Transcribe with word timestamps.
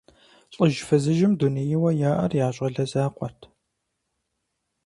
ЛӀыжь-фызыжьым 0.55 1.33
дунейуэ 1.39 1.91
яӀэр 2.09 2.31
я 2.45 2.49
щӀалэ 2.55 2.83
закъуэрт. 2.91 3.41